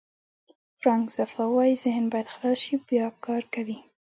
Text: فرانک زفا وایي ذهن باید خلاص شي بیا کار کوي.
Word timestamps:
فرانک 0.79 1.05
زفا 1.17 1.43
وایي 1.53 1.75
ذهن 1.83 2.05
باید 2.11 2.31
خلاص 2.33 2.59
شي 2.65 2.75
بیا 2.87 3.05
کار 3.25 3.43
کوي. 3.53 3.77